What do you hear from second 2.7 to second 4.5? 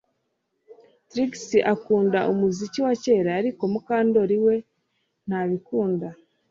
wa kera ariko Mukandoli